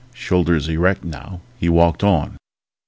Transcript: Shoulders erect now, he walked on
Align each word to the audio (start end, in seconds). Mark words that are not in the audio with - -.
Shoulders 0.15 0.67
erect 0.67 1.03
now, 1.03 1.41
he 1.59 1.69
walked 1.69 2.03
on 2.03 2.37